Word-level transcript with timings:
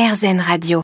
RZN 0.00 0.40
Radio. 0.40 0.80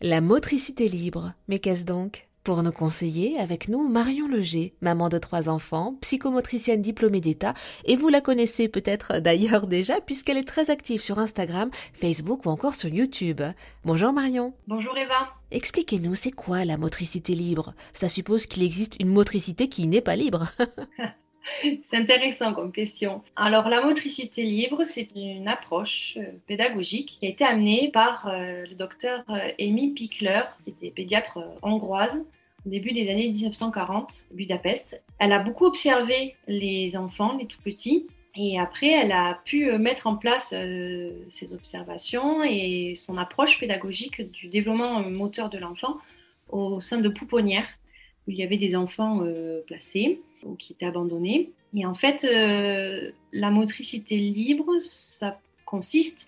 La 0.00 0.22
motricité 0.22 0.88
libre, 0.88 1.34
mais 1.48 1.58
qu'est-ce 1.58 1.84
donc 1.84 2.28
Pour 2.44 2.62
nous 2.62 2.72
conseiller, 2.72 3.38
avec 3.38 3.68
nous, 3.68 3.86
Marion 3.86 4.26
Leger, 4.26 4.74
maman 4.80 5.10
de 5.10 5.18
trois 5.18 5.50
enfants, 5.50 5.98
psychomotricienne 6.00 6.80
diplômée 6.80 7.20
d'État, 7.20 7.52
et 7.84 7.94
vous 7.94 8.08
la 8.08 8.22
connaissez 8.22 8.68
peut-être 8.68 9.18
d'ailleurs 9.18 9.66
déjà 9.66 10.00
puisqu'elle 10.00 10.38
est 10.38 10.48
très 10.48 10.70
active 10.70 11.02
sur 11.02 11.18
Instagram, 11.18 11.68
Facebook 11.92 12.46
ou 12.46 12.48
encore 12.48 12.74
sur 12.74 12.88
YouTube. 12.88 13.42
Bonjour 13.84 14.14
Marion. 14.14 14.54
Bonjour 14.66 14.96
Eva. 14.96 15.34
Expliquez-nous, 15.50 16.14
c'est 16.14 16.32
quoi 16.32 16.64
la 16.64 16.78
motricité 16.78 17.34
libre? 17.34 17.74
Ça 17.92 18.08
suppose 18.08 18.46
qu'il 18.46 18.62
existe 18.62 18.96
une 18.98 19.10
motricité 19.10 19.68
qui 19.68 19.86
n'est 19.86 20.00
pas 20.00 20.16
libre. 20.16 20.46
C'est 21.62 21.96
intéressant 21.96 22.52
comme 22.54 22.72
question. 22.72 23.22
Alors, 23.36 23.68
la 23.68 23.80
motricité 23.80 24.42
libre, 24.42 24.84
c'est 24.84 25.08
une 25.14 25.48
approche 25.48 26.14
euh, 26.16 26.24
pédagogique 26.46 27.16
qui 27.20 27.26
a 27.26 27.28
été 27.28 27.44
amenée 27.44 27.90
par 27.92 28.28
euh, 28.28 28.64
le 28.68 28.74
docteur 28.74 29.24
euh, 29.30 29.48
Amy 29.58 29.92
Pickler, 29.92 30.42
qui 30.64 30.70
était 30.70 30.90
pédiatre 30.90 31.38
hongroise 31.62 32.18
au 32.66 32.68
début 32.68 32.92
des 32.92 33.08
années 33.10 33.28
1940, 33.28 34.26
Budapest. 34.32 35.00
Elle 35.18 35.32
a 35.32 35.38
beaucoup 35.38 35.66
observé 35.66 36.34
les 36.48 36.96
enfants, 36.96 37.36
les 37.38 37.46
tout 37.46 37.60
petits, 37.62 38.06
et 38.34 38.58
après, 38.58 38.88
elle 38.88 39.12
a 39.12 39.40
pu 39.44 39.70
mettre 39.78 40.06
en 40.08 40.16
place 40.16 40.52
ses 41.30 41.54
observations 41.54 42.42
et 42.44 42.94
son 42.96 43.16
approche 43.16 43.58
pédagogique 43.58 44.30
du 44.30 44.48
développement 44.48 45.00
moteur 45.00 45.48
de 45.48 45.56
l'enfant 45.56 45.96
au 46.50 46.80
sein 46.80 46.98
de 46.98 47.08
pouponnières 47.08 47.68
où 48.26 48.30
il 48.30 48.36
y 48.36 48.42
avait 48.42 48.56
des 48.56 48.74
enfants 48.74 49.22
placés 49.66 50.20
ou 50.46 50.54
qui 50.54 50.72
étaient 50.72 50.86
abandonnés. 50.86 51.50
Et 51.74 51.84
en 51.84 51.94
fait, 51.94 52.24
euh, 52.24 53.10
la 53.32 53.50
motricité 53.50 54.16
libre, 54.16 54.78
ça 54.80 55.38
consiste 55.64 56.26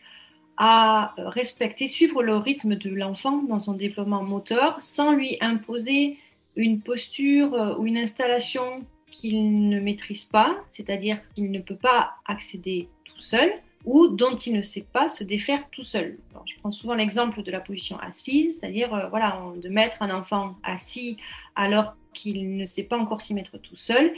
à 0.56 1.14
respecter, 1.16 1.88
suivre 1.88 2.22
le 2.22 2.36
rythme 2.36 2.74
de 2.74 2.90
l'enfant 2.90 3.42
dans 3.42 3.60
son 3.60 3.74
développement 3.74 4.22
moteur 4.22 4.82
sans 4.82 5.12
lui 5.12 5.38
imposer 5.40 6.18
une 6.56 6.80
posture 6.80 7.54
euh, 7.54 7.76
ou 7.76 7.86
une 7.86 7.96
installation 7.96 8.84
qu'il 9.10 9.68
ne 9.68 9.80
maîtrise 9.80 10.24
pas, 10.26 10.58
c'est-à-dire 10.68 11.18
qu'il 11.34 11.50
ne 11.50 11.60
peut 11.60 11.76
pas 11.76 12.14
accéder 12.26 12.88
tout 13.04 13.20
seul 13.20 13.50
ou 13.84 14.08
dont 14.08 14.36
il 14.36 14.54
ne 14.54 14.62
sait 14.62 14.86
pas 14.92 15.08
se 15.08 15.24
défaire 15.24 15.70
tout 15.70 15.84
seul. 15.84 16.18
je 16.46 16.54
prends 16.60 16.70
souvent 16.70 16.94
l'exemple 16.94 17.42
de 17.42 17.50
la 17.50 17.60
position 17.60 17.98
assise, 17.98 18.58
c'est-à-dire 18.58 18.92
euh, 18.94 19.08
voilà, 19.08 19.42
de 19.56 19.68
mettre 19.68 20.02
un 20.02 20.14
enfant 20.14 20.56
assis 20.62 21.16
alors 21.54 21.94
qu'il 22.12 22.56
ne 22.56 22.66
sait 22.66 22.82
pas 22.82 22.98
encore 22.98 23.22
s'y 23.22 23.34
mettre 23.34 23.58
tout 23.58 23.76
seul 23.76 24.12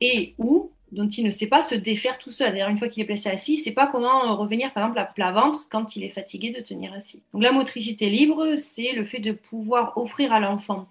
et 0.00 0.34
ou 0.38 0.70
dont 0.92 1.08
il 1.08 1.24
ne 1.24 1.30
sait 1.30 1.46
pas 1.46 1.62
se 1.62 1.74
défaire 1.74 2.18
tout 2.18 2.30
seul. 2.30 2.52
D'ailleurs, 2.52 2.68
une 2.68 2.78
fois 2.78 2.88
qu'il 2.88 3.02
est 3.02 3.06
placé 3.06 3.28
assis, 3.28 3.54
il 3.54 3.58
ne 3.58 3.62
sait 3.62 3.72
pas 3.72 3.86
comment 3.86 4.36
revenir, 4.36 4.72
par 4.72 4.84
exemple, 4.84 4.98
à 4.98 5.04
plat 5.04 5.32
ventre 5.32 5.66
quand 5.68 5.96
il 5.96 6.04
est 6.04 6.10
fatigué 6.10 6.50
de 6.52 6.60
tenir 6.60 6.92
assis. 6.92 7.22
Donc 7.32 7.42
la 7.42 7.52
motricité 7.52 8.08
libre, 8.08 8.54
c'est 8.56 8.92
le 8.92 9.04
fait 9.04 9.18
de 9.18 9.32
pouvoir 9.32 9.96
offrir 9.98 10.32
à 10.32 10.40
l'enfant 10.40 10.86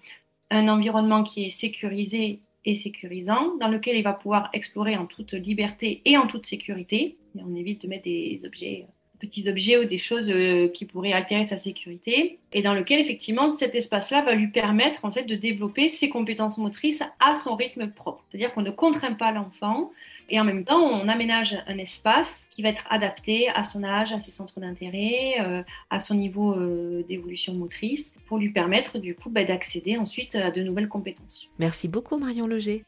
un 0.52 0.67
environnement 0.67 1.23
qui 1.23 1.45
est 1.45 1.49
sécurisé 1.49 2.39
et 2.66 2.75
sécurisant, 2.75 3.55
dans 3.58 3.67
lequel 3.67 3.97
il 3.97 4.03
va 4.03 4.13
pouvoir 4.13 4.49
explorer 4.53 4.97
en 4.97 5.05
toute 5.05 5.33
liberté 5.33 6.02
et 6.05 6.17
en 6.17 6.27
toute 6.27 6.45
sécurité. 6.45 7.17
Et 7.38 7.41
on 7.44 7.55
évite 7.55 7.83
de 7.83 7.88
mettre 7.88 8.03
des 8.03 8.41
objets 8.45 8.88
petits 9.19 9.49
objets 9.49 9.77
ou 9.77 9.85
des 9.85 9.97
choses 9.97 10.30
euh, 10.30 10.67
qui 10.67 10.85
pourraient 10.85 11.13
altérer 11.13 11.45
sa 11.45 11.58
sécurité 11.58 12.39
et 12.53 12.61
dans 12.61 12.73
lequel 12.73 12.99
effectivement 12.99 13.49
cet 13.49 13.75
espace-là 13.75 14.21
va 14.21 14.35
lui 14.35 14.47
permettre 14.47 15.05
en 15.05 15.11
fait 15.11 15.23
de 15.23 15.35
développer 15.35 15.89
ses 15.89 16.09
compétences 16.09 16.58
motrices 16.58 17.03
à 17.19 17.33
son 17.33 17.55
rythme 17.55 17.88
propre. 17.88 18.23
C'est-à-dire 18.30 18.53
qu'on 18.53 18.61
ne 18.61 18.71
contraint 18.71 19.13
pas 19.13 19.31
l'enfant 19.31 19.91
et 20.30 20.39
en 20.39 20.43
même 20.43 20.63
temps 20.63 20.81
on 20.81 21.08
aménage 21.08 21.58
un 21.67 21.77
espace 21.77 22.47
qui 22.52 22.61
va 22.61 22.69
être 22.69 22.86
adapté 22.89 23.49
à 23.49 23.63
son 23.63 23.83
âge, 23.83 24.13
à 24.13 24.19
ses 24.19 24.31
centres 24.31 24.59
d'intérêt, 24.59 25.36
euh, 25.41 25.63
à 25.89 25.99
son 25.99 26.16
niveau 26.16 26.53
euh, 26.53 27.03
d'évolution 27.08 27.53
motrice 27.53 28.13
pour 28.27 28.38
lui 28.38 28.49
permettre 28.49 28.99
du 28.99 29.16
coup 29.16 29.30
bah, 29.30 29.43
d'accéder 29.43 29.97
ensuite 29.97 30.36
à 30.36 30.52
de 30.52 30.63
nouvelles 30.63 30.89
compétences. 30.89 31.47
Merci 31.59 31.88
beaucoup 31.88 32.17
Marion 32.17 32.47
Loger. 32.47 32.83